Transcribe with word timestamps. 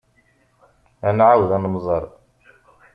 Ad 1.07 1.13
nɛawed 1.17 1.49
ad 1.55 1.61
nemẓer. 1.63 2.03